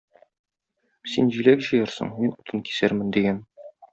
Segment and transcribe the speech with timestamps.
[1.15, 3.41] Син җиләк җыярсың, мин утын кисәрмен,- дигән.